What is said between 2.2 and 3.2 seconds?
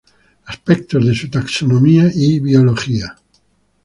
biología".